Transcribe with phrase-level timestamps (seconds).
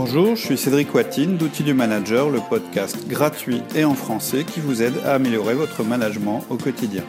[0.00, 4.60] Bonjour, je suis Cédric Watine d'Outils du Manager, le podcast gratuit et en français qui
[4.60, 7.02] vous aide à améliorer votre management au quotidien.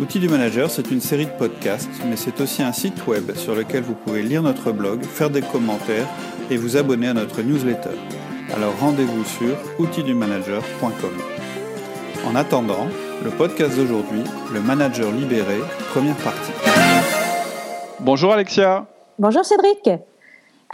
[0.00, 3.54] Outils du Manager, c'est une série de podcasts, mais c'est aussi un site web sur
[3.54, 6.08] lequel vous pouvez lire notre blog, faire des commentaires
[6.50, 7.96] et vous abonner à notre newsletter.
[8.52, 11.12] Alors rendez-vous sur outildumanager.com.
[12.26, 12.88] En attendant,
[13.22, 15.58] le podcast d'aujourd'hui, Le Manager libéré,
[15.92, 16.52] première partie.
[18.00, 18.84] Bonjour Alexia.
[19.16, 19.88] Bonjour Cédric.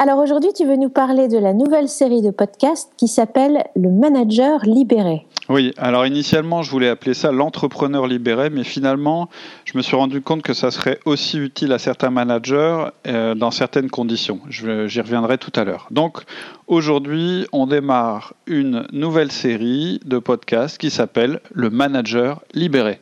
[0.02, 3.90] Alors aujourd'hui, tu veux nous parler de la nouvelle série de podcasts qui s'appelle Le
[3.90, 5.26] Manager libéré.
[5.50, 9.28] Oui, alors initialement, je voulais appeler ça l'entrepreneur libéré, mais finalement,
[9.66, 13.50] je me suis rendu compte que ça serait aussi utile à certains managers euh, dans
[13.50, 14.40] certaines conditions.
[14.48, 15.86] J'y reviendrai tout à l'heure.
[15.90, 16.22] Donc
[16.66, 23.00] aujourd'hui, on démarre une nouvelle série de podcasts qui s'appelle Le Manager libéré.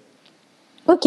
[0.88, 1.06] Ok,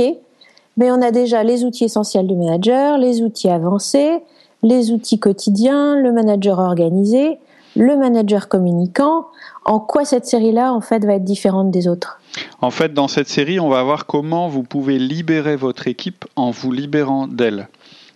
[0.77, 4.21] mais on a déjà les outils essentiels du manager, les outils avancés,
[4.63, 7.39] les outils quotidiens, le manager organisé,
[7.75, 9.27] le manager communicant.
[9.65, 12.19] En quoi cette série-là, en fait, va être différente des autres?
[12.61, 16.51] En fait, dans cette série, on va voir comment vous pouvez libérer votre équipe en
[16.51, 17.67] vous libérant d'elle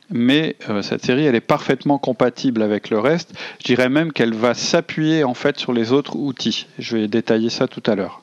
[0.09, 3.33] mais euh, cette série elle est parfaitement compatible avec le reste.
[3.59, 6.67] Je dirais même qu'elle va s'appuyer en fait sur les autres outils.
[6.79, 8.21] Je vais détailler ça tout à l'heure.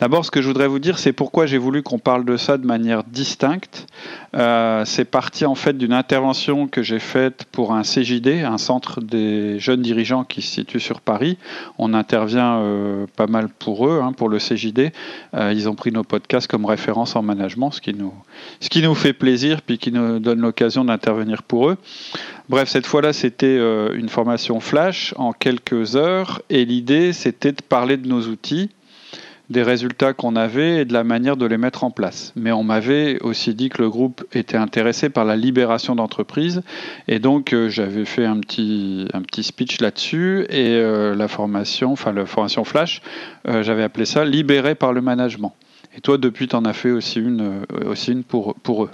[0.00, 2.56] D'abord, ce que je voudrais vous dire, c'est pourquoi j'ai voulu qu'on parle de ça
[2.56, 3.86] de manière distincte.
[4.34, 9.00] Euh, c'est parti en fait d'une intervention que j'ai faite pour un CJD, un centre
[9.00, 11.36] des jeunes dirigeants qui se situe sur Paris.
[11.78, 14.92] On intervient euh, pas mal pour eux, hein, pour le CJD.
[15.34, 18.14] Euh, ils ont pris nos podcasts comme référence en management, ce qui nous,
[18.60, 21.76] ce qui nous fait plaisir, puis qui nous donne l'occasion d'intervenir pour eux.
[22.48, 23.58] Bref, cette fois-là, c'était
[23.94, 28.70] une formation flash en quelques heures, et l'idée, c'était de parler de nos outils
[29.50, 32.32] des résultats qu'on avait et de la manière de les mettre en place.
[32.36, 36.62] Mais on m'avait aussi dit que le groupe était intéressé par la libération d'entreprise
[37.08, 41.92] et donc euh, j'avais fait un petit, un petit speech là-dessus et euh, la formation,
[41.92, 43.02] enfin la formation flash,
[43.48, 45.52] euh, j'avais appelé ça libéré par le management.
[45.96, 48.90] Et toi, depuis, tu en as fait aussi une, aussi une pour, pour eux.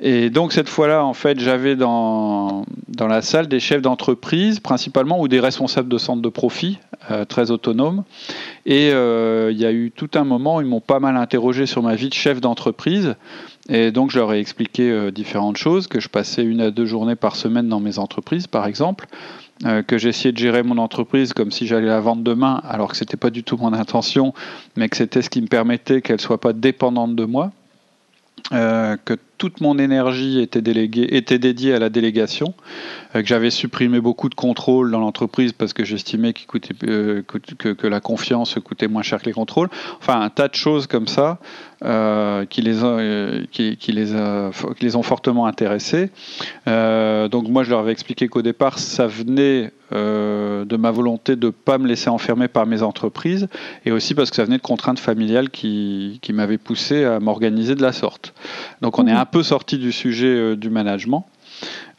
[0.00, 5.20] Et donc, cette fois-là, en fait, j'avais dans, dans la salle des chefs d'entreprise, principalement,
[5.20, 6.80] ou des responsables de centres de profit,
[7.28, 8.04] très autonomes.
[8.68, 11.82] Et euh, il y a eu tout un moment ils m'ont pas mal interrogé sur
[11.82, 13.16] ma vie de chef d'entreprise.
[13.70, 16.84] Et donc, je leur ai expliqué euh, différentes choses, que je passais une à deux
[16.84, 19.06] journées par semaine dans mes entreprises, par exemple,
[19.64, 22.96] euh, que j'essayais de gérer mon entreprise comme si j'allais la vendre demain, alors que
[22.96, 24.34] ce n'était pas du tout mon intention,
[24.76, 27.52] mais que c'était ce qui me permettait qu'elle soit pas dépendante de moi.
[28.50, 32.54] que toute mon énergie était, déléguée, était dédiée à la délégation,
[33.14, 36.34] euh, que j'avais supprimé beaucoup de contrôles dans l'entreprise parce que j'estimais
[36.84, 39.68] euh, que, que, la confiance coûtait moins cher que les contrôles.
[40.00, 41.38] Enfin, un tas de choses comme ça
[41.84, 42.78] euh, qui, les
[43.52, 44.06] qui, qui, les
[44.76, 46.10] qui, les ont fortement intéressés.
[46.66, 51.50] donc moi, je leur avais expliqué qu'au départ, ça venait de ma volonté de ne
[51.50, 53.48] pas me laisser enfermer par mes entreprises
[53.86, 57.74] et aussi parce que ça venait de contraintes familiales qui, qui m'avaient poussé à m'organiser
[57.74, 58.34] de la sorte.
[58.82, 61.26] Donc on est un peu sorti du sujet euh, du management.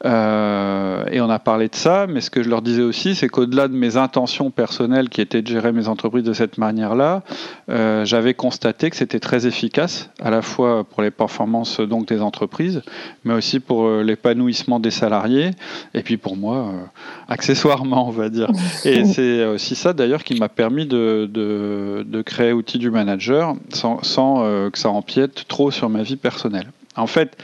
[0.06, 3.28] Euh, et on a parlé de ça, mais ce que je leur disais aussi, c'est
[3.28, 7.22] qu'au-delà de mes intentions personnelles qui étaient de gérer mes entreprises de cette manière-là,
[7.68, 12.22] euh, j'avais constaté que c'était très efficace, à la fois pour les performances donc des
[12.22, 12.80] entreprises,
[13.24, 15.50] mais aussi pour l'épanouissement des salariés,
[15.92, 16.72] et puis pour moi,
[17.28, 18.48] accessoirement, on va dire.
[18.86, 24.02] Et c'est aussi ça d'ailleurs qui m'a permis de, de, créer Outils du Manager sans,
[24.02, 26.70] sans que ça empiète trop sur ma vie personnelle.
[27.00, 27.36] En fait,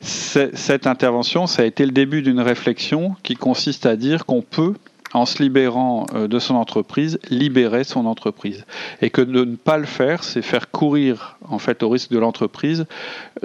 [0.00, 4.74] cette intervention, ça a été le début d'une réflexion qui consiste à dire qu'on peut,
[5.12, 8.66] en se libérant euh, de son entreprise, libérer son entreprise.
[9.00, 12.18] Et que de ne pas le faire, c'est faire courir, en fait, au risque de
[12.18, 12.86] l'entreprise,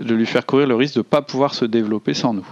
[0.02, 2.48] de lui faire courir le risque de ne pas pouvoir se développer sans nous.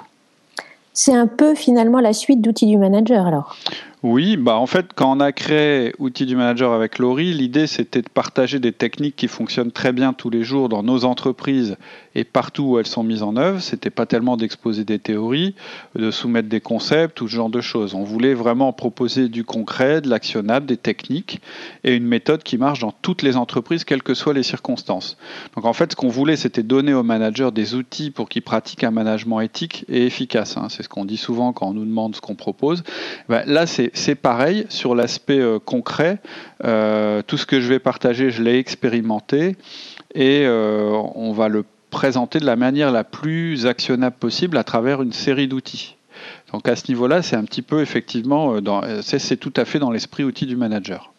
[0.94, 3.56] C'est un peu finalement la suite d'outils du manager alors?
[4.04, 8.04] Oui, bah en fait, quand on a créé Outils du Manager avec Laurie, l'idée c'était
[8.04, 11.78] de partager des techniques qui fonctionnent très bien tous les jours dans nos entreprises
[12.14, 13.60] et partout où elles sont mises en œuvre.
[13.60, 15.56] C'était pas tellement d'exposer des théories,
[15.96, 17.96] de soumettre des concepts, tout ce genre de choses.
[17.96, 21.42] On voulait vraiment proposer du concret, de l'actionnable, des techniques
[21.84, 25.18] et une méthode qui marche dans toutes les entreprises, quelles que soient les circonstances.
[25.56, 28.84] Donc en fait, ce qu'on voulait, c'était donner aux managers des outils pour qu'ils pratiquent
[28.84, 30.56] un management éthique et efficace.
[30.56, 30.68] Hein.
[30.70, 32.84] C'est ce qu'on dit souvent quand on nous demande ce qu'on propose.
[33.28, 36.20] Ben, là, c'est c'est pareil sur l'aspect euh, concret.
[36.64, 39.56] Euh, tout ce que je vais partager, je l'ai expérimenté
[40.14, 45.02] et euh, on va le présenter de la manière la plus actionnable possible à travers
[45.02, 45.96] une série d'outils.
[46.54, 48.56] Donc à ce niveau-là, c'est un petit peu effectivement,
[49.02, 51.12] c'est tout à fait dans l'esprit outil du manager.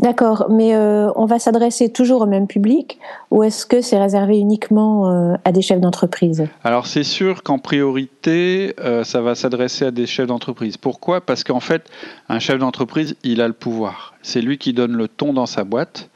[0.00, 2.98] D'accord, mais euh, on va s'adresser toujours au même public
[3.30, 6.46] ou est-ce que c'est réservé uniquement euh, à des chefs d'entreprise?
[6.64, 10.78] Alors c'est sûr qu'en priorité, euh, ça va s'adresser à des chefs d'entreprise.
[10.78, 11.20] Pourquoi?
[11.20, 11.82] Parce qu'en fait,
[12.30, 14.14] un chef d'entreprise, il a le pouvoir.
[14.22, 16.08] C'est lui qui donne le ton dans sa boîte.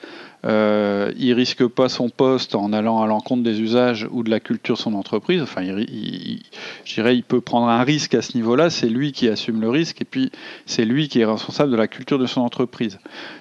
[0.44, 4.40] Euh, il risque pas son poste en allant à l'encontre des usages ou de la
[4.40, 5.40] culture de son entreprise.
[5.40, 8.68] Enfin, je dirais, il peut prendre un risque à ce niveau-là.
[8.68, 10.30] C'est lui qui assume le risque et puis
[10.66, 12.98] c'est lui qui est responsable de la culture de son entreprise.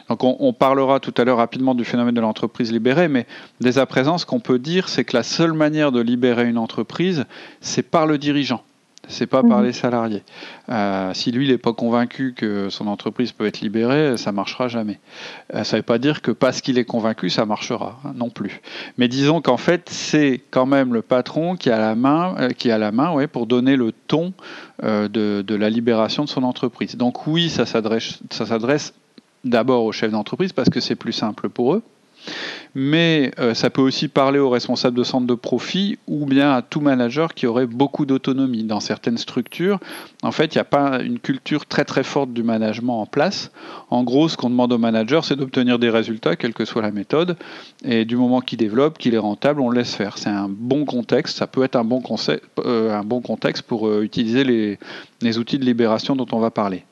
[0.09, 3.25] Donc, on, on parlera tout à l'heure rapidement du phénomène de l'entreprise libérée, mais
[3.59, 6.57] dès à présent, ce qu'on peut dire, c'est que la seule manière de libérer une
[6.57, 7.25] entreprise,
[7.59, 8.63] c'est par le dirigeant
[9.09, 9.65] c'est pas par mhm.
[9.65, 10.23] les salariés.
[10.69, 14.67] Euh, si lui, il n'est pas convaincu que son entreprise peut être libérée, ça marchera
[14.67, 15.00] jamais.
[15.53, 18.29] Euh, ça ne veut pas dire que parce qu'il est convaincu, ça marchera hein, non
[18.29, 18.61] plus.
[18.97, 22.71] Mais disons qu'en fait, c'est quand même le patron qui a la main, euh, qui
[22.71, 24.33] a la main, ouais, pour donner le ton
[24.81, 26.97] de, de, la libération de son entreprise.
[26.97, 28.94] Donc oui, ça s'adresse, ça s'adresse
[29.45, 31.83] d'abord aux chefs d'entreprise parce que c'est plus simple pour eux
[32.75, 36.61] mais euh, ça peut aussi parler aux responsables de centres de profit ou bien à
[36.61, 38.63] tout manager qui aurait beaucoup d'autonomie.
[38.63, 39.79] Dans certaines structures,
[40.23, 43.51] en fait, il n'y a pas une culture très très forte du management en place.
[43.89, 46.91] En gros, ce qu'on demande au manager, c'est d'obtenir des résultats, quelle que soit la
[46.91, 47.37] méthode,
[47.83, 50.17] et du moment qu'il développe, qu'il est rentable, on le laisse faire.
[50.17, 52.01] C'est un bon contexte, ça peut être un bon,
[52.65, 54.43] euh, contexte pour euh, utiliser
[55.21, 56.83] les outils de libération dont on va parler.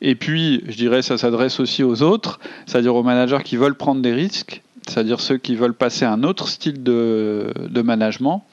[0.00, 4.02] Et puis, je dirais, ça s'adresse aussi aux autres, c'est-à-dire aux managers qui veulent prendre
[4.02, 8.44] des risques, c'est-à-dire ceux qui veulent passer à un autre style de, management.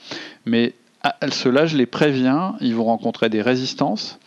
[0.45, 0.73] Mais
[1.31, 4.19] ceux-là, je les préviens, ils vont rencontrer des résistances,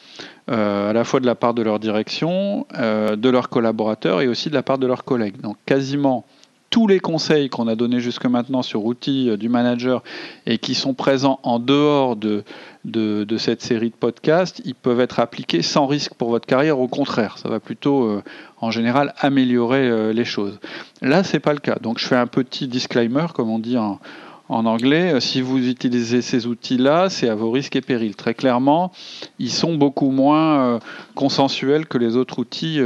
[0.51, 4.29] euh, à la fois de la part de leur direction, euh, de leurs collaborateurs et
[4.29, 5.41] aussi de la part de leurs collègues.
[5.41, 6.25] Donc quasiment
[6.73, 10.03] tous les conseils qu'on a donnés jusque maintenant sur outils euh, du manager
[10.47, 12.45] et qui sont présents en dehors de,
[12.87, 16.81] de, cette série de podcasts, ils peuvent être appliqués sans risque pour votre carrière.
[16.81, 18.23] Au contraire, ça va plutôt, euh,
[18.59, 20.59] en général, améliorer euh, les choses.
[21.03, 21.77] Là, c'est pas le cas.
[21.79, 24.01] Donc, je fais un petit disclaimer, comme on dit en,
[24.49, 25.21] en anglais.
[25.21, 28.17] Si vous utilisez ces outils-là, c'est à vos risques et périls.
[28.17, 28.93] Très clairement,
[29.39, 30.79] ils sont beaucoup moins
[31.15, 32.81] consensuels que les autres outils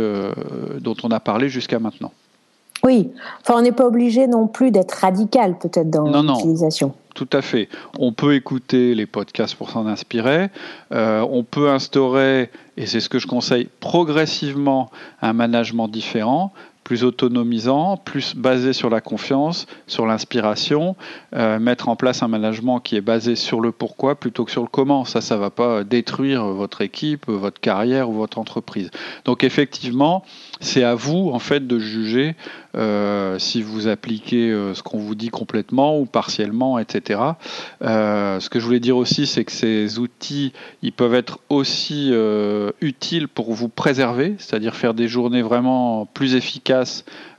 [0.80, 2.10] dont on a parlé jusqu'à maintenant.
[2.86, 3.10] Oui,
[3.40, 6.94] enfin, on n'est pas obligé non plus d'être radical peut-être dans l'utilisation.
[7.16, 7.68] Tout à fait.
[7.98, 10.50] On peut écouter les podcasts pour s'en inspirer.
[10.92, 16.52] Euh, on peut instaurer, et c'est ce que je conseille, progressivement un management différent
[16.86, 20.94] plus autonomisant, plus basé sur la confiance, sur l'inspiration,
[21.34, 24.62] euh, mettre en place un management qui est basé sur le pourquoi plutôt que sur
[24.62, 25.04] le comment.
[25.04, 28.92] Ça, ça va pas détruire votre équipe, votre carrière ou votre entreprise.
[29.24, 30.24] Donc effectivement,
[30.60, 32.36] c'est à vous en fait de juger
[32.76, 37.20] euh, si vous appliquez euh, ce qu'on vous dit complètement ou partiellement, etc.
[37.80, 40.52] Ce que je voulais dire aussi, c'est que ces outils,
[40.82, 42.12] ils peuvent être aussi
[42.80, 46.75] utiles pour vous préserver, c'est-à-dire faire des journées vraiment plus efficaces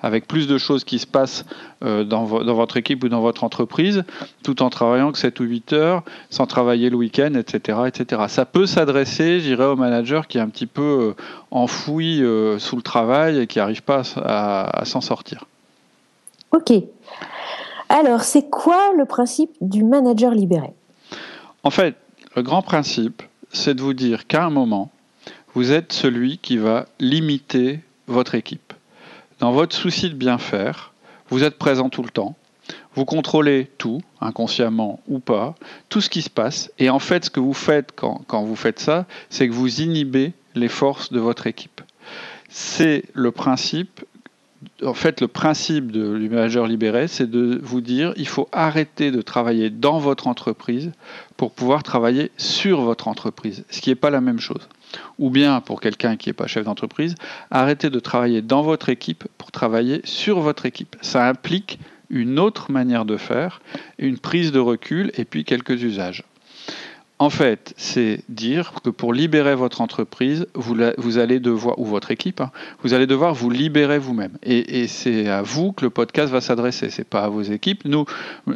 [0.01, 1.45] avec plus de choses qui se passent
[1.81, 4.03] dans, dans, votre équipe ou dans votre entreprise,
[4.43, 8.23] tout en travaillant que 7 ou 8 heures, sans travailler le week-end, etc., etc.
[8.27, 11.13] Ça peut s'adresser, j'irais, au manager qui est un petit peu
[11.51, 12.23] enfoui
[12.57, 15.45] sous le travail et qui n'arrive pas à s'en sortir.
[16.51, 16.71] Ok.
[17.89, 20.73] Alors, c'est quoi le principe du manager libéré?
[21.63, 21.95] En fait,
[22.35, 24.91] le grand principe, c'est de vous dire qu'à un moment,
[25.53, 28.73] vous êtes celui qui va limiter votre équipe.
[29.39, 30.93] Dans votre souci de bien faire,
[31.29, 32.35] vous êtes présent tout le temps.
[32.95, 35.55] Vous contrôlez tout, inconsciemment ou pas,
[35.89, 36.71] tout ce qui se passe.
[36.79, 40.33] Et en fait, ce que vous faites quand, vous faites ça, c'est que vous inhibez
[40.55, 41.81] les forces de votre équipe.
[42.49, 44.03] C'est le principe
[44.83, 49.21] en fait, le principe de, du libéré, c'est de vous dire il faut arrêter de
[49.21, 50.91] travailler dans votre entreprise
[51.37, 54.67] pour pouvoir travailler sur votre entreprise, ce qui n'est pas la même chose.
[55.19, 57.15] Ou bien, pour quelqu'un qui n'est pas chef d'entreprise,
[57.51, 60.95] arrêtez de travailler dans votre équipe pour travailler sur votre équipe.
[61.01, 61.79] Ça implique
[62.09, 63.61] une autre manière de faire,
[63.97, 66.23] une prise de recul et puis quelques usages.
[67.19, 72.41] En fait, c'est dire que pour libérer votre entreprise, vous, allez devoir, ou votre équipe,
[72.41, 72.51] hein,
[72.83, 74.37] vous allez devoir vous libérer vous-même.
[74.43, 77.85] Et, c'est à vous que le podcast va s'adresser, c'est pas à vos équipes.
[77.85, 78.05] Nous,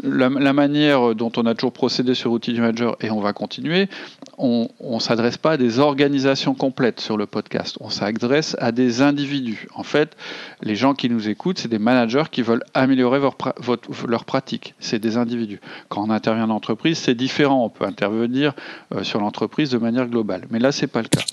[0.04, 3.90] la, manière dont on a toujours procédé sur Outil du Manager, et on va continuer,
[4.38, 9.02] on ne s'adresse pas à des organisations complètes sur le podcast, on s'adresse à des
[9.02, 9.68] individus.
[9.74, 10.16] En fait,
[10.62, 15.00] les gens qui nous écoutent, c'est des managers qui veulent améliorer votre, leur pratique, c'est
[15.00, 15.60] des individus.
[15.90, 18.51] Quand on intervient en entreprise, c'est différent, on peut intervenir
[18.94, 20.48] euh, sur l'entreprise de manière globale.
[20.50, 21.24] Mais là, ce n'est pas le cas.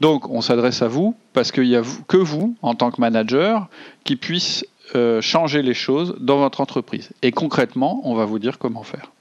[0.00, 3.68] Donc, on s'adresse à vous parce qu'il n'y a que vous, en tant que manager,
[4.04, 7.10] qui puisse euh, changer les choses dans votre entreprise.
[7.22, 9.13] Et concrètement, on va vous dire comment faire.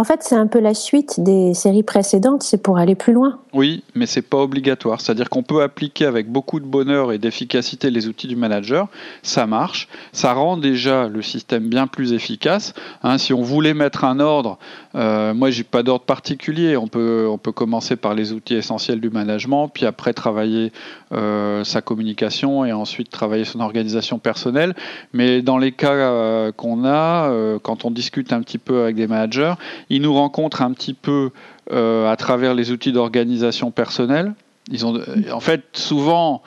[0.00, 3.38] En fait, c'est un peu la suite des séries précédentes, c'est pour aller plus loin.
[3.52, 4.98] Oui, mais c'est pas obligatoire.
[4.98, 8.88] C'est-à-dire qu'on peut appliquer avec beaucoup de bonheur et d'efficacité les outils du manager.
[9.22, 9.88] Ça marche.
[10.12, 12.72] Ça rend déjà le système bien plus efficace.
[13.02, 14.58] Hein, si on voulait mettre un ordre,
[14.94, 16.78] euh, moi j'ai pas d'ordre particulier.
[16.78, 20.72] On peut, on peut commencer par les outils essentiels du management, puis après travailler
[21.12, 24.74] euh, sa communication et ensuite travailler son organisation personnelle.
[25.12, 28.94] Mais dans les cas euh, qu'on a, euh, quand on discute un petit peu avec
[28.94, 29.54] des managers,
[29.90, 31.30] ils nous rencontrent un petit peu
[31.72, 34.34] euh, à travers les outils d'organisation personnelle.
[34.70, 35.00] Ils ont,
[35.32, 36.42] en fait, souvent,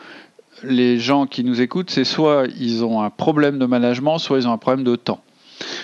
[0.64, 4.48] les gens qui nous écoutent, c'est soit ils ont un problème de management, soit ils
[4.48, 5.22] ont un problème de temps.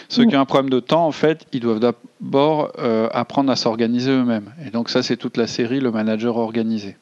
[0.08, 3.56] Ceux qui ont un problème de temps, en fait, ils doivent d'abord euh, apprendre à
[3.56, 4.52] s'organiser eux-mêmes.
[4.66, 6.98] Et donc ça, c'est toute la série, le manager organisé.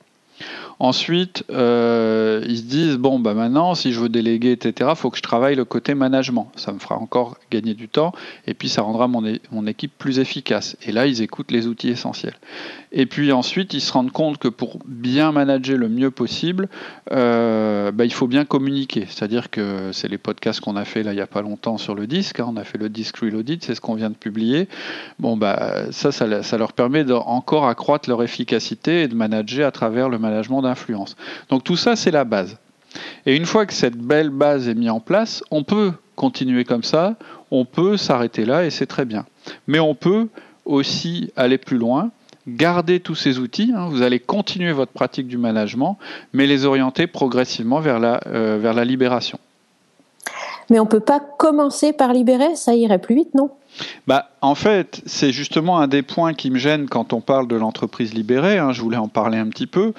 [0.80, 5.18] Ensuite, euh, ils se disent bon, bah maintenant, si je veux déléguer, etc., faut que
[5.18, 6.52] je travaille le côté management.
[6.56, 8.12] Ça me fera encore gagner du temps
[8.46, 10.78] et puis ça rendra mon, mon équipe plus efficace.
[10.86, 12.36] Et là, ils écoutent les outils essentiels.
[12.92, 16.70] Et puis ensuite, ils se rendent compte que pour bien manager le mieux possible,
[17.12, 19.06] euh, bah, il faut bien communiquer.
[19.10, 21.96] C'est-à-dire que c'est les podcasts qu'on a fait là il n'y a pas longtemps sur
[21.96, 22.40] le disque.
[22.40, 22.48] Hein.
[22.50, 24.68] on a fait le disque Reloaded, c'est ce qu'on vient de publier.
[25.18, 29.72] Bon, bah, ça, ça, ça leur permet d'encore accroître leur efficacité et de manager à
[29.72, 31.16] travers le management d'influence.
[31.50, 32.58] Donc tout ça, c'est la base.
[33.26, 36.84] Et une fois que cette belle base est mise en place, on peut continuer comme
[36.84, 37.16] ça,
[37.52, 39.26] on peut s'arrêter là et c'est très bien.
[39.68, 40.28] Mais on peut
[40.66, 42.12] aussi aller plus loin,
[42.48, 45.98] garder tous ces outils, hein, vous allez continuer votre pratique du management,
[46.34, 49.40] mais les orienter progressivement vers la, euh, vers la libération.
[50.70, 53.52] Mais on ne peut pas commencer par libérer, ça irait plus vite, non?
[54.06, 57.56] Bah, en fait, c'est justement un des points qui me gêne quand on parle de
[57.56, 58.60] l'entreprise libérée.
[58.60, 59.94] Hein, je voulais en parler un petit peu.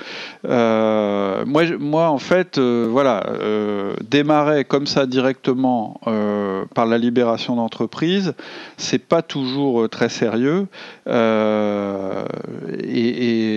[0.47, 6.01] Euh, moi, en fait, euh, voilà, euh, démarrer comme ça directement
[6.75, 8.35] par la libération d'entreprise,
[8.77, 10.69] c'est pas toujours très sérieux.
[11.09, 11.13] Et,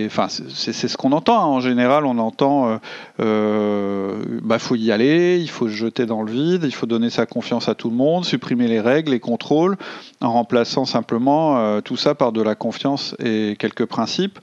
[0.06, 1.38] enfin, c'est ce qu'on entend.
[1.38, 1.46] Hein.
[1.46, 2.80] En général, on entend,
[3.18, 7.26] bah, faut y aller, il faut se jeter dans le vide, il faut donner sa
[7.26, 9.76] confiance à tout le monde, supprimer les règles, les contrôles
[10.20, 14.38] en remplaçant simplement euh, tout ça par de la confiance et quelques principes.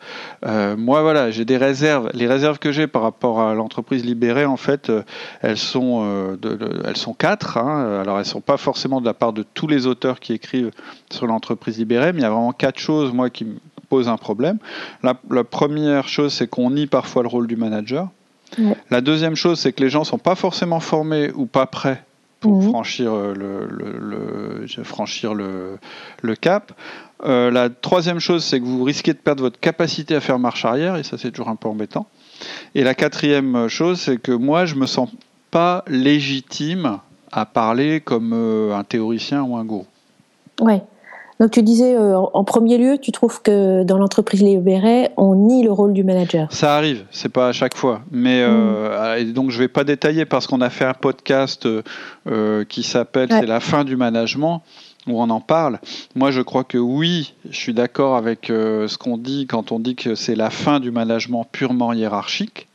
[0.45, 2.09] Euh, moi, voilà, j'ai des réserves.
[2.13, 5.03] Les réserves que j'ai par rapport à l'entreprise libérée, en fait, euh,
[5.41, 7.57] elles sont, de, elles sont quatre.
[7.57, 8.01] Hein.
[8.01, 10.71] Alors, elles sont pas forcément de la part de tous les auteurs qui écrivent
[11.11, 13.55] sur l'entreprise libérée, mais il y a vraiment quatre choses, moi, qui me
[13.89, 14.59] posent un problème.
[15.03, 18.09] La, la première chose, c'est qu'on nie parfois le rôle du manager.
[18.57, 18.75] Ouais.
[18.89, 22.03] La deuxième chose, c'est que les gens sont pas forcément formés ou pas prêts
[22.39, 22.69] pour mmh.
[22.69, 25.77] franchir, le, le, le, franchir le,
[26.21, 26.71] le cap.
[27.25, 30.63] Euh, la troisième chose, c'est que vous risquez de perdre votre capacité à faire marche
[30.63, 32.07] arrière, et ça c'est toujours un peu embêtant.
[32.75, 35.09] Et la quatrième chose, c'est que moi, je me sens
[35.51, 36.99] pas légitime
[37.31, 39.85] à parler comme euh, un théoricien ou un gourou.
[40.61, 40.81] Ouais.
[41.39, 45.63] Donc tu disais, euh, en premier lieu, tu trouves que dans l'entreprise libérée, on nie
[45.63, 46.51] le rôle du manager.
[46.51, 48.01] Ça arrive, c'est pas à chaque fois.
[48.11, 49.31] Mais euh, mm.
[49.31, 53.39] donc je vais pas détailler parce qu'on a fait un podcast euh, qui s'appelle ouais.
[53.39, 54.63] C'est la fin du management
[55.07, 55.79] où on en parle.
[56.13, 59.95] Moi, je crois que oui, je suis d'accord avec ce qu'on dit quand on dit
[59.95, 62.67] que c'est la fin du management purement hiérarchique.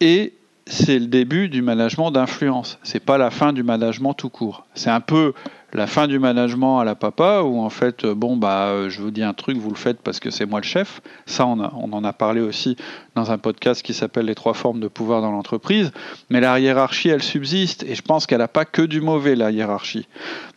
[0.00, 0.32] Et
[0.66, 2.78] c'est le début du management d'influence.
[2.82, 4.64] C'est pas la fin du management tout court.
[4.74, 5.34] C'est un peu
[5.74, 9.22] la fin du management à la papa où en fait bon bah je vous dis
[9.22, 12.12] un truc vous le faites parce que c'est moi le chef ça on, en a
[12.12, 12.76] parlé aussi
[13.14, 15.92] dans un podcast qui s'appelle les trois formes de pouvoir dans l'entreprise
[16.30, 19.50] mais la hiérarchie elle subsiste et je pense qu'elle n'a pas que du mauvais la
[19.50, 20.08] hiérarchie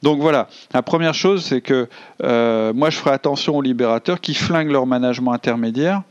[0.04, 1.88] donc voilà la première chose c'est que
[2.24, 6.02] euh, moi je ferai attention aux libérateurs qui flinguent leur management intermédiaire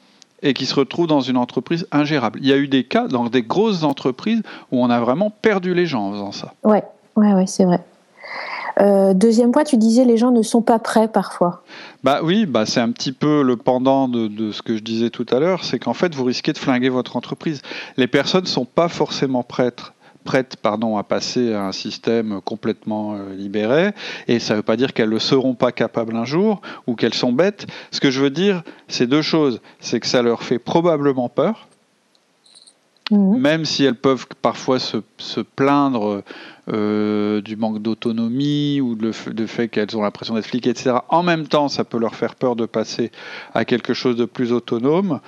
[0.43, 2.39] et qui se retrouvent dans une entreprise ingérable.
[2.43, 5.75] Il y a eu des cas dans des grosses entreprises où on a vraiment perdu
[5.75, 6.53] les gens en faisant ça.
[6.63, 6.85] Ouais,
[7.17, 7.81] ouais, ouais, c'est vrai.
[8.81, 11.63] Euh, deuxième point, tu disais les gens ne sont pas prêts parfois.
[12.03, 15.11] Bah oui, bah c'est un petit peu le pendant de, de ce que je disais
[15.11, 17.63] tout à l'heure, c'est qu'en fait vous risquez de flinguer votre entreprise.
[17.97, 19.93] Les personnes ne sont pas forcément prêtes
[20.25, 23.93] prêtes pardon, à passer à un système complètement euh, libéré,
[24.27, 26.95] et ça ne veut pas dire qu'elles ne le seront pas capables un jour, ou
[26.97, 27.67] qu'elles sont bêtes.
[27.93, 29.61] Ce que je veux dire, c'est deux choses.
[29.81, 31.69] C'est que ça leur fait probablement peur,
[33.11, 33.37] mmh.
[33.37, 36.23] même si elles peuvent parfois se, se plaindre
[36.73, 39.13] euh, du manque d'autonomie ou de
[39.47, 40.97] fait qu'elles ont l'impression d'être fliquées, etc.
[41.09, 43.11] En même temps, ça peut leur faire peur de passer
[43.55, 45.21] à quelque chose de plus autonome.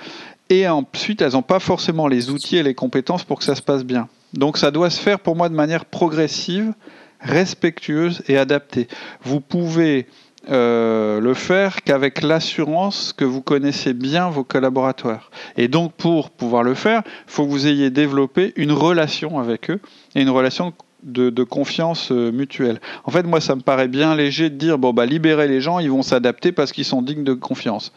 [0.49, 3.61] Et ensuite, elles n'ont pas forcément les outils et les compétences pour que ça se
[3.61, 4.07] passe bien.
[4.33, 6.73] Donc ça doit se faire pour moi de manière progressive,
[7.19, 8.87] respectueuse et adaptée.
[9.23, 10.07] Vous pouvez
[10.49, 15.29] euh, le faire qu'avec l'assurance que vous connaissez bien vos collaborateurs.
[15.57, 19.69] Et donc pour pouvoir le faire, il faut que vous ayez développé une relation avec
[19.69, 19.81] eux
[20.15, 20.73] et une relation
[21.07, 22.79] de, confiance euh, mutuelle.
[23.05, 25.79] En fait, moi, ça me paraît bien léger de dire bon bah libérer les gens,
[25.79, 27.91] ils vont s'adapter parce qu'ils sont dignes de confiance.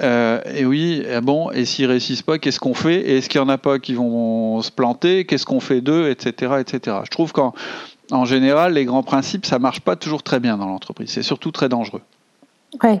[0.00, 3.00] Euh, et oui, et bon, et s'ils réussissent pas, qu'est-ce qu'on fait?
[3.00, 5.26] Et est-ce qu'il y en a pas qui vont se planter?
[5.26, 6.96] Qu'est-ce qu'on fait d'eux, etc., etc.
[7.04, 7.52] Je trouve qu'en
[8.10, 11.10] en général, les grands principes, ça marche pas toujours très bien dans l'entreprise.
[11.10, 12.02] C'est surtout très dangereux.
[12.82, 13.00] Ouais.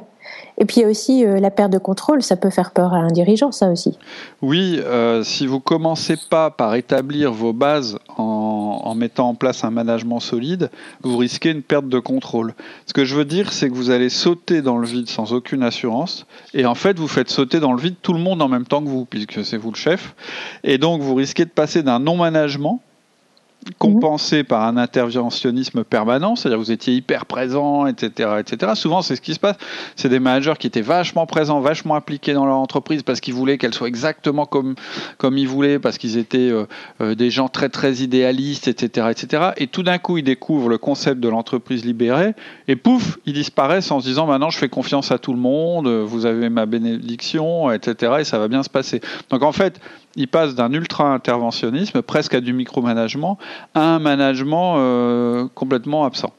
[0.58, 2.92] Et puis il y a aussi euh, la perte de contrôle, ça peut faire peur
[2.94, 3.98] à un dirigeant, ça aussi.
[4.42, 9.64] Oui, euh, si vous commencez pas par établir vos bases en, en, mettant en place
[9.64, 10.70] un management solide,
[11.02, 12.54] vous risquez une perte de contrôle.
[12.86, 15.62] Ce que je veux dire, c'est que vous allez sauter dans le vide sans aucune
[15.62, 18.66] assurance, et en fait, vous faites sauter dans le vide tout le monde en même
[18.66, 20.14] temps que vous, puisque c'est vous le chef,
[20.64, 22.80] et donc vous risquez de passer d'un non-management
[23.78, 28.72] compensé par un interventionnisme permanent, c'est-à-dire vous étiez hyper présent, etc., etc.
[28.74, 29.56] Souvent, c'est ce qui se passe.
[29.96, 33.58] C'est des managers qui étaient vachement présents, vachement impliqués dans leur entreprise parce qu'ils voulaient
[33.58, 34.74] qu'elle soit exactement comme
[35.18, 36.66] comme ils voulaient, parce qu'ils étaient euh,
[37.00, 39.50] euh, des gens très très idéalistes, etc., etc.
[39.56, 42.34] Et tout d'un coup, ils découvrent le concept de l'entreprise libérée
[42.68, 45.88] et pouf, ils disparaissent en se disant maintenant, je fais confiance à tout le monde,
[45.88, 48.14] vous avez ma bénédiction, etc.
[48.20, 49.00] Et ça va bien se passer.
[49.30, 49.80] Donc en fait,
[50.16, 53.38] il passe d'un ultra-interventionnisme, presque à du micromanagement,
[53.74, 56.32] à un management euh, complètement absent.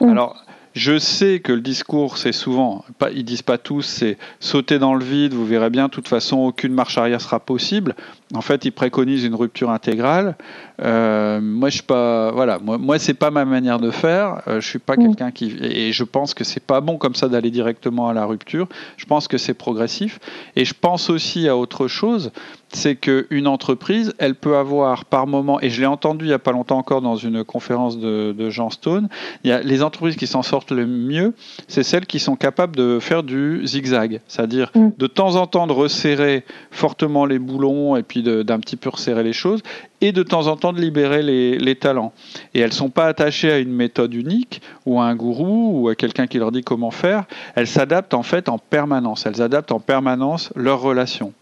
[0.00, 0.08] Mmh.
[0.08, 0.36] Alors,
[0.76, 4.94] je sais que le discours, c'est souvent, pas, ils disent pas tous, c'est sauter dans
[4.94, 7.94] le vide, vous verrez bien, de toute façon, aucune marche arrière sera possible.
[8.34, 10.36] En fait, ils préconisent une rupture intégrale.
[10.82, 14.42] Euh, moi, je suis pas, voilà, moi, moi c'est pas ma manière de faire.
[14.48, 15.02] Euh, je suis pas mm.
[15.02, 18.24] quelqu'un qui, et je pense que c'est pas bon comme ça d'aller directement à la
[18.24, 18.68] rupture.
[18.96, 20.18] Je pense que c'est progressif.
[20.56, 22.32] Et je pense aussi à autre chose,
[22.70, 26.38] c'est qu'une entreprise, elle peut avoir par moment, et je l'ai entendu il y a
[26.38, 29.08] pas longtemps encore dans une conférence de, de Jean Stone,
[29.44, 31.32] il y a les entreprises qui s'en sortent le mieux,
[31.68, 34.90] c'est celles qui sont capables de faire du zigzag, c'est-à-dire mm.
[34.98, 39.22] de temps en temps de resserrer fortement les boulons et puis d'un petit peu resserrer
[39.22, 39.62] les choses,
[40.00, 42.12] et de temps en temps de libérer les, talents.
[42.54, 45.88] Et elles ne sont pas attachées à une méthode unique, ou à un gourou, ou
[45.88, 47.24] à quelqu'un qui leur dit comment faire.
[47.54, 49.26] Elles s'adaptent en fait en permanence.
[49.26, 51.32] Elles adaptent en permanence leurs relations.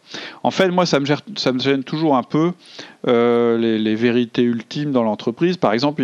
[0.43, 2.53] En fait, moi, ça me, gêne, ça me gêne toujours un peu
[3.09, 5.57] euh, les, vérités ultimes dans l'entreprise.
[5.57, 6.03] Par exemple,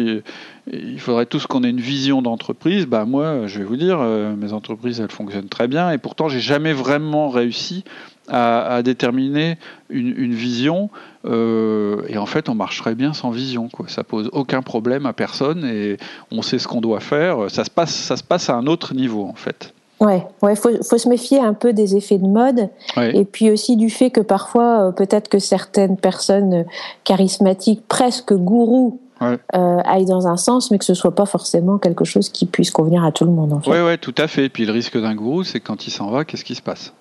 [0.73, 2.87] il, faudrait tous qu'on ait une vision d'entreprise.
[2.87, 6.29] Bah, moi, je vais vous dire, euh, mes entreprises, elles fonctionnent très bien, et pourtant,
[6.29, 7.85] j'ai jamais vraiment réussi
[8.29, 9.59] à, déterminer
[9.89, 10.91] une, vision.
[11.25, 13.69] Euh, et en fait, on marcherait bien sans vision.
[13.69, 13.87] Quoi.
[13.89, 15.97] Ça pose aucun problème à personne et
[16.30, 17.50] on sait ce qu'on doit faire.
[17.50, 19.75] Ça se passe, ça se passe à un autre niveau, en fait.
[20.00, 23.76] Ouais, ouais, faut, faut se méfier un peu des effets de mode et puis aussi
[23.76, 26.65] du fait que parfois, euh, peut-être que certaines personnes
[27.04, 29.37] charismatiques, presque gourous, euh,
[29.85, 33.04] aillent dans un sens, mais que ce soit pas forcément quelque chose qui puisse convenir
[33.04, 33.52] à tout le monde.
[33.52, 33.71] En fait.
[33.71, 34.47] Ouais, ouais, tout à fait.
[34.47, 36.95] Et puis le risque d'un gourou, c'est quand il s'en va, qu'est-ce qui se passe?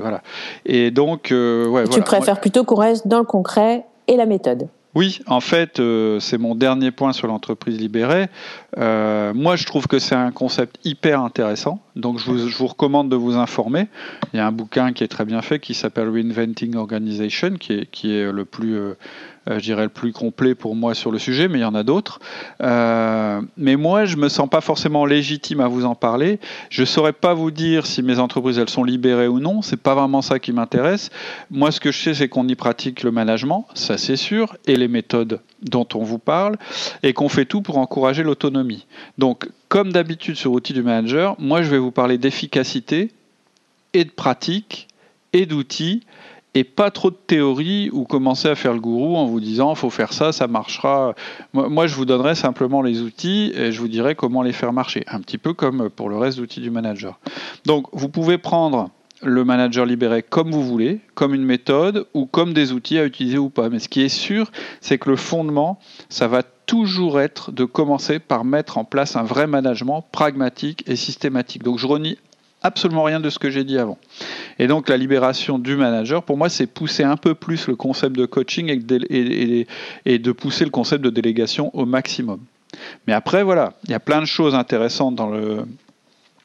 [0.00, 0.22] Voilà.
[0.64, 4.68] Et donc, euh, ouais, tu préfères plutôt qu'on reste dans le concret et la méthode.
[4.96, 8.26] Oui, en fait, euh, c'est mon dernier point sur l'entreprise libérée.
[8.76, 11.80] Euh, moi, je trouve que c'est un concept hyper intéressant.
[11.94, 13.86] Donc, je vous, je vous, recommande de vous informer.
[14.32, 17.74] Il y a un bouquin qui est très bien fait qui s'appelle Reinventing Organization, qui
[17.74, 18.94] est, qui est le plus euh,
[19.46, 21.82] je dirais, le plus complet pour moi sur le sujet, mais il y en a
[21.82, 22.20] d'autres.
[22.62, 26.38] Euh, mais moi, je me sens pas forcément légitime à vous en parler.
[26.68, 29.62] Je saurais pas vous dire si mes entreprises elles sont libérées ou non.
[29.62, 31.10] C'est pas vraiment ça qui m'intéresse.
[31.50, 34.76] Moi, ce que je sais, c'est qu'on y pratique le management, ça c'est sûr, et
[34.76, 36.56] les méthodes dont on vous parle,
[37.02, 38.86] et qu'on fait tout pour encourager l'autonomie.
[39.18, 43.10] Donc, comme d'habitude sur Outils du Manager, moi, je vais vous parler d'efficacité
[43.94, 44.88] et de pratique
[45.32, 46.02] et d'outils
[46.54, 49.90] et pas trop de théorie ou commencer à faire le gourou en vous disant faut
[49.90, 51.14] faire ça, ça marchera.
[51.52, 55.04] Moi, je vous donnerai simplement les outils et je vous dirai comment les faire marcher,
[55.08, 57.18] un petit peu comme pour le reste d'outils du manager.
[57.66, 58.90] Donc, vous pouvez prendre
[59.22, 63.38] le manager libéré comme vous voulez, comme une méthode ou comme des outils à utiliser
[63.38, 63.68] ou pas.
[63.68, 68.18] Mais ce qui est sûr, c'est que le fondement, ça va toujours être de commencer
[68.18, 71.62] par mettre en place un vrai management pragmatique et systématique.
[71.62, 72.16] Donc je renie
[72.62, 73.98] absolument rien de ce que j'ai dit avant.
[74.58, 78.16] Et donc la libération du manager, pour moi, c'est pousser un peu plus le concept
[78.16, 82.40] de coaching et de, pousser le concept de délégation au maximum.
[83.06, 85.30] Mais après, voilà, il y a plein de choses intéressantes dans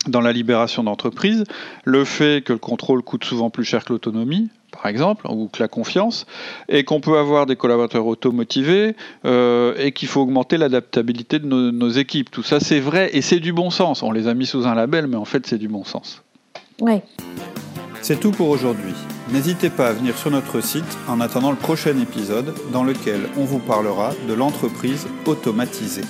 [0.07, 1.45] dans la libération d'entreprise,
[1.83, 5.61] le fait que le contrôle coûte souvent plus cher que l'autonomie, par exemple, ou que
[5.61, 6.25] la confiance,
[6.69, 11.89] et qu'on peut avoir des collaborateurs automotivés, euh, et qu'il faut augmenter l'adaptabilité de nos,
[11.89, 12.29] équipes.
[12.29, 14.03] Tout ça, c'est vrai, et c'est du bon sens.
[14.03, 16.21] On les a mis sous un label, mais en fait, c'est du bon sens.
[16.81, 16.99] Oui.
[18.01, 18.93] C'est tout pour aujourd'hui.
[19.31, 23.45] N'hésitez pas à venir sur notre site en attendant le prochain épisode dans lequel on
[23.45, 26.03] vous parlera de l'entreprise automatisée.